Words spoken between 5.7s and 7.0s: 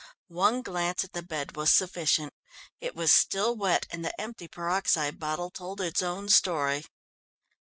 its own story.